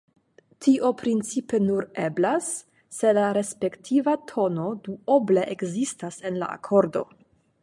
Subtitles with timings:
[0.65, 2.47] Tio principe nur eblas,
[3.01, 7.11] se la respektiva tono duoble ekzistas en la akordo.